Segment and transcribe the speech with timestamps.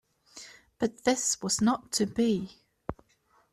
[0.79, 2.57] But this was not to be.